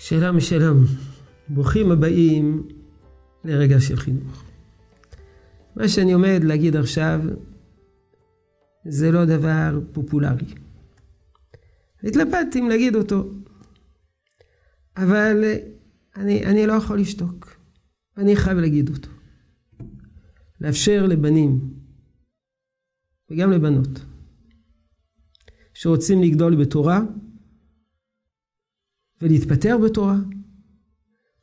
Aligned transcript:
שלום 0.00 0.40
שלום, 0.40 0.84
ברוכים 1.48 1.90
הבאים 1.90 2.68
לרגע 3.44 3.80
של 3.80 3.96
חינוך. 3.96 4.44
מה 5.76 5.88
שאני 5.88 6.12
עומד 6.12 6.40
להגיד 6.44 6.76
עכשיו 6.76 7.20
זה 8.88 9.10
לא 9.10 9.24
דבר 9.24 9.80
פופולרי. 9.92 10.54
התלבטתי 12.04 12.60
אם 12.60 12.68
להגיד 12.68 12.94
אותו, 12.94 13.30
אבל 14.96 15.44
אני, 16.16 16.46
אני 16.46 16.66
לא 16.66 16.72
יכול 16.72 17.00
לשתוק, 17.00 17.56
אני 18.16 18.36
חייב 18.36 18.58
להגיד 18.58 18.88
אותו. 18.88 19.10
לאפשר 20.60 21.06
לבנים 21.06 21.74
וגם 23.30 23.50
לבנות 23.50 24.00
שרוצים 25.74 26.22
לגדול 26.22 26.56
בתורה 26.56 27.00
ולהתפטר 29.22 29.78
בתורה 29.78 30.16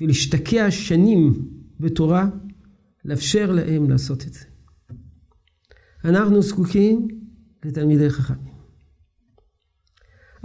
ולהשתקע 0.00 0.70
שנים 0.70 1.48
בתורה, 1.80 2.28
לאפשר 3.04 3.52
להם 3.52 3.90
לעשות 3.90 4.26
את 4.26 4.32
זה. 4.32 4.44
אנחנו 6.04 6.42
זקוקים 6.42 7.08
לתלמידי 7.64 8.10
חכמים. 8.10 8.54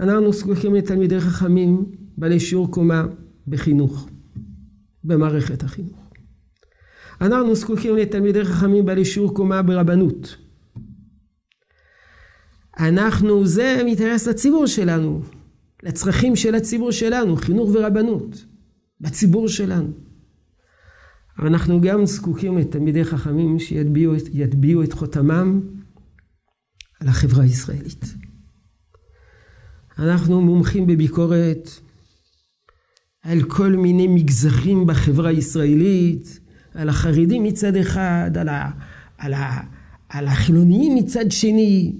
אנחנו 0.00 0.32
זקוקים 0.32 0.74
לתלמידי 0.74 1.20
חכמים 1.20 1.90
בעלי 2.18 2.40
שיעור 2.40 2.70
קומה 2.70 3.06
בחינוך, 3.46 4.08
במערכת 5.04 5.62
החינוך. 5.62 6.10
אנחנו 7.20 7.54
זקוקים 7.54 7.96
לתלמידי 7.96 8.44
חכמים 8.44 8.86
בעלי 8.86 9.04
שיעור 9.04 9.34
קומה 9.34 9.62
ברבנות. 9.62 10.36
אנחנו, 12.78 13.46
זה 13.46 13.82
מתייחס 13.86 14.26
לציבור 14.26 14.66
שלנו, 14.66 15.22
לצרכים 15.82 16.36
של 16.36 16.54
הציבור 16.54 16.92
שלנו, 16.92 17.36
חינוך 17.36 17.70
ורבנות, 17.74 18.44
בציבור 19.00 19.48
שלנו. 19.48 19.88
אנחנו 21.38 21.80
גם 21.80 22.06
זקוקים 22.06 22.58
לתלמידי 22.58 23.04
חכמים 23.04 23.58
שיטביעו 23.58 24.82
את 24.82 24.92
חותמם 24.92 25.60
על 27.00 27.08
החברה 27.08 27.42
הישראלית. 27.42 28.04
אנחנו 29.98 30.40
מומחים 30.40 30.86
בביקורת 30.86 31.70
על 33.22 33.42
כל 33.42 33.72
מיני 33.72 34.06
מגזרים 34.06 34.86
בחברה 34.86 35.28
הישראלית, 35.28 36.40
על 36.74 36.88
החרדים 36.88 37.42
מצד 37.42 37.76
אחד, 37.76 38.30
על, 38.40 38.48
ה, 38.48 38.70
על, 39.18 39.34
ה, 39.34 39.60
על 40.08 40.26
החילוניים 40.26 40.94
מצד 40.94 41.30
שני, 41.30 41.98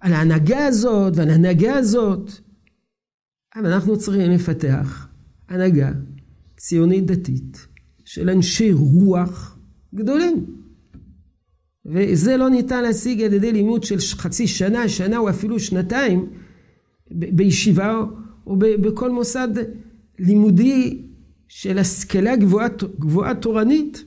על 0.00 0.12
ההנהגה 0.12 0.66
הזאת 0.66 1.16
ועל 1.16 1.30
ההנהגה 1.30 1.74
הזאת. 1.74 2.30
אבל 3.58 3.72
אנחנו 3.72 3.98
צריכים 3.98 4.30
לפתח 4.30 5.08
הנהגה 5.48 5.92
ציונית 6.56 7.06
דתית 7.06 7.66
של 8.04 8.30
אנשי 8.30 8.72
רוח 8.72 9.58
גדולים. 9.94 10.46
וזה 11.86 12.36
לא 12.36 12.50
ניתן 12.50 12.82
להשיג 12.82 13.22
על 13.22 13.32
ידי 13.32 13.52
לימוד 13.52 13.84
של 13.84 13.98
חצי 13.98 14.46
שנה, 14.46 14.88
שנה 14.88 15.18
או 15.18 15.30
אפילו 15.30 15.60
שנתיים 15.60 16.32
בישיבה 17.10 18.00
או 18.46 18.58
בכל 18.58 19.10
מוסד 19.10 19.48
לימודי 20.18 21.06
של 21.48 21.78
השכלה 21.78 22.36
גבוהה, 22.36 22.68
גבוהה 22.98 23.34
תורנית. 23.34 24.04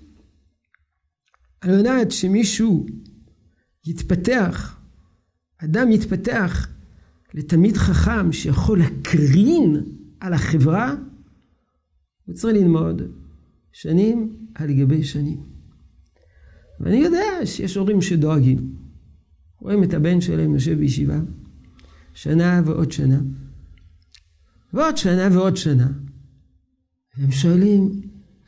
על 1.61 1.81
מנת 1.81 2.11
שמישהו 2.11 2.85
יתפתח, 3.85 4.79
אדם 5.57 5.91
יתפתח 5.91 6.67
לתלמיד 7.34 7.78
חכם 7.78 8.32
שיכול 8.32 8.80
להקרין 8.80 9.76
על 10.20 10.34
החברה, 10.34 10.96
הוא 12.25 12.36
צריך 12.36 12.56
ללמוד 12.56 13.02
שנים 13.72 14.36
על 14.56 14.74
גבי 14.74 15.03
שנים. 15.03 15.44
ואני 16.80 16.97
יודע 16.97 17.46
שיש 17.46 17.75
הורים 17.75 18.02
שדואגים. 18.02 18.75
רואים 19.59 19.84
את 19.84 19.94
הבן 19.94 20.22
שלהם 20.22 20.53
יושב 20.53 20.80
בישיבה, 20.80 21.20
שנה 22.14 22.62
ועוד 22.66 22.91
שנה, 22.91 23.20
ועוד 24.74 24.97
שנה 24.97 25.38
ועוד 25.38 25.58
שנה. 25.58 25.88
והם 27.18 27.31
שואלים, 27.31 28.02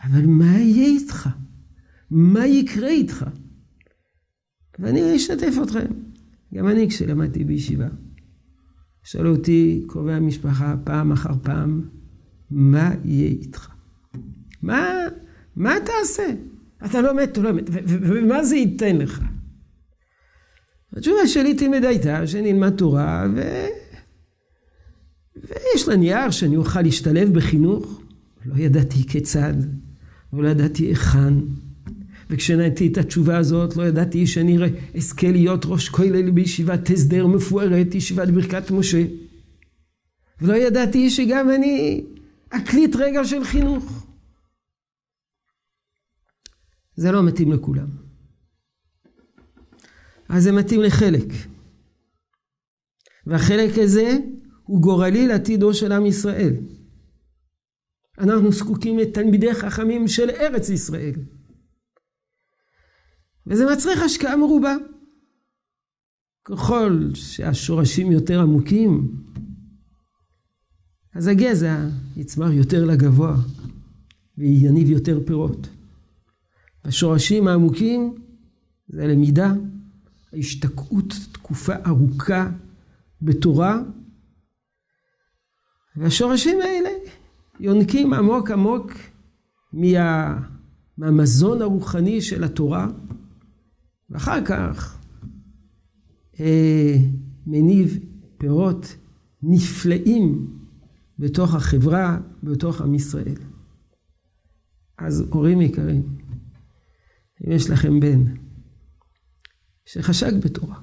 אבל 0.03 0.25
מה 0.25 0.57
יהיה 0.57 0.87
איתך? 0.87 1.29
מה 2.11 2.47
יקרה 2.47 2.89
איתך? 2.89 3.25
ואני 4.79 5.15
אשתף 5.15 5.53
אתכם. 5.63 5.85
גם 6.53 6.67
אני 6.67 6.89
כשלמדתי 6.89 7.43
בישיבה, 7.43 7.87
שאלו 9.03 9.35
אותי 9.35 9.83
קרובי 9.87 10.13
המשפחה 10.13 10.75
פעם 10.83 11.11
אחר 11.11 11.33
פעם, 11.41 11.81
מה 12.51 12.91
יהיה 13.05 13.27
איתך? 13.27 13.69
מה, 14.61 14.87
מה 15.55 15.73
תעשה? 15.85 16.23
אתה 16.85 17.01
לא 17.01 17.15
מת, 17.15 17.31
אתה 17.31 17.41
לא 17.41 17.53
מת, 17.53 17.63
ומה 17.85 18.43
זה 18.43 18.55
ייתן 18.55 18.97
לך? 18.97 19.21
התשובה 20.97 21.27
שלי 21.27 21.53
תמיד 21.53 21.85
הייתה 21.85 22.27
שנלמד 22.27 22.69
תורה 22.69 23.27
ו... 23.35 23.41
ויש 25.35 25.87
לה 25.87 25.95
נייר 25.95 26.29
שאני 26.31 26.57
אוכל 26.57 26.81
להשתלב 26.81 27.33
בחינוך. 27.33 28.01
לא 28.45 28.55
ידעתי 28.57 29.07
כיצד, 29.07 29.53
ולא 30.33 30.49
ידעתי 30.49 30.83
היכן. 30.83 31.33
וכשנהייתי 32.33 32.87
את 32.87 32.97
התשובה 32.97 33.37
הזאת, 33.37 33.77
לא 33.77 33.83
ידעתי 33.83 34.27
שאני 34.27 34.57
אזכה 34.97 35.31
להיות 35.31 35.65
ראש 35.65 35.89
כולל 35.89 36.31
בישיבת 36.31 36.89
הסדר 36.89 37.27
מפוארת, 37.27 37.95
ישיבת 37.95 38.27
ברכת 38.27 38.71
משה. 38.71 39.05
ולא 40.41 40.53
ידעתי 40.53 41.09
שגם 41.09 41.49
אני 41.49 42.05
אקליט 42.49 42.95
רגע 42.95 43.25
של 43.25 43.43
חינוך. 43.43 44.07
זה 46.95 47.11
לא 47.11 47.23
מתאים 47.23 47.51
לכולם. 47.51 47.87
אז 50.29 50.43
זה 50.43 50.51
מתאים 50.51 50.81
לחלק. 50.81 51.27
והחלק 53.27 53.77
הזה 53.77 54.17
הוא 54.63 54.81
גורלי 54.81 55.27
לעתידו 55.27 55.73
של 55.73 55.91
עם 55.91 56.05
ישראל. 56.05 56.53
אנחנו 58.17 58.51
זקוקים 58.51 58.99
לתלמידי 58.99 59.53
חכמים 59.53 60.07
של 60.07 60.29
ארץ 60.29 60.69
ישראל. 60.69 61.13
וזה 63.47 63.65
מצריך 63.73 64.01
השקעה 64.01 64.37
מרובה. 64.37 64.75
ככל 66.45 67.09
שהשורשים 67.13 68.11
יותר 68.11 68.41
עמוקים, 68.41 69.11
אז 71.15 71.27
הגזע 71.27 71.87
יצמח 72.17 72.49
יותר 72.51 72.85
לגבוה 72.85 73.35
ויניב 74.37 74.89
יותר 74.89 75.19
פירות. 75.25 75.69
השורשים 76.83 77.47
העמוקים 77.47 78.15
זה 78.87 79.03
הלמידה, 79.03 79.53
ההשתקעות 80.33 81.13
תקופה 81.31 81.73
ארוכה 81.87 82.49
בתורה, 83.21 83.81
והשורשים 85.95 86.61
האלה 86.61 86.89
יונקים 87.59 88.13
עמוק 88.13 88.51
עמוק 88.51 88.91
מה, 89.73 90.39
מהמזון 90.97 91.61
הרוחני 91.61 92.21
של 92.21 92.43
התורה, 92.43 92.87
ואחר 94.13 94.45
כך 94.45 94.99
אה, 96.39 96.95
מניב 97.47 97.99
פירות 98.37 98.95
נפלאים 99.41 100.57
בתוך 101.19 101.55
החברה, 101.55 102.19
בתוך 102.43 102.81
עם 102.81 102.95
ישראל. 102.95 103.37
אז 104.97 105.21
הורים 105.29 105.61
יקרים, 105.61 106.17
אם 107.45 107.51
יש 107.51 107.69
לכם 107.69 107.99
בן 107.99 108.23
שחשק 109.85 110.33
בתורה, 110.45 110.79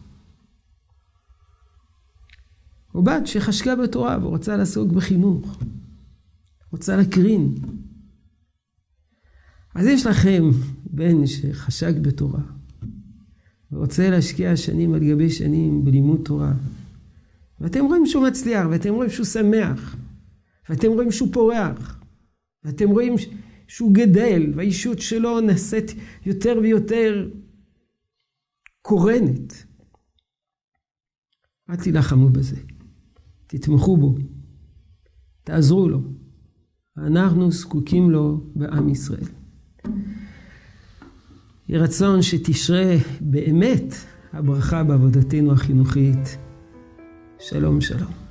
או 2.95 3.03
בת 3.03 3.27
שחשקה 3.27 3.77
בתורה 3.77 4.19
ורוצה 4.23 4.57
לעסוק 4.57 4.93
בחינוך, 4.93 5.63
רוצה 6.73 6.97
להקרין, 6.97 7.55
אז 9.75 9.87
יש 9.87 10.07
לכם 10.07 10.43
בן 10.85 11.27
שחשק 11.27 11.95
בתורה 12.03 12.60
ורוצה 13.73 14.11
להשקיע 14.11 14.57
שנים 14.57 14.95
על 14.95 15.01
גבי 15.11 15.31
שנים 15.31 15.85
בלימוד 15.85 16.21
תורה, 16.25 16.53
ואתם 17.61 17.85
רואים 17.85 18.07
שהוא 18.07 18.27
מצליח, 18.27 18.67
ואתם 18.71 18.95
רואים 18.95 19.11
שהוא 19.11 19.27
שמח, 19.27 19.97
ואתם 20.69 20.89
רואים 20.89 21.11
שהוא 21.11 21.33
פורח, 21.33 22.01
ואתם 22.65 22.89
רואים 22.89 23.15
שהוא 23.67 23.95
גדל, 23.95 24.53
והאישות 24.55 24.99
שלו 24.99 25.41
נעשית 25.41 25.95
יותר 26.27 26.59
ויותר 26.63 27.31
קורנת. 28.83 29.65
אל 31.71 31.77
תילחמו 31.77 32.29
בזה, 32.29 32.57
תתמכו 33.47 33.97
בו, 33.97 34.15
תעזרו 35.45 35.89
לו. 35.89 36.01
אנחנו 36.97 37.51
זקוקים 37.51 38.11
לו 38.11 38.41
בעם 38.55 38.89
ישראל. 38.89 39.40
יהי 41.71 41.79
רצון 41.79 42.23
שתשרה 42.23 42.95
באמת 43.21 43.95
הברכה 44.33 44.83
בעבודתנו 44.83 45.53
החינוכית. 45.53 46.39
שלום 47.39 47.81
שלום. 47.81 48.30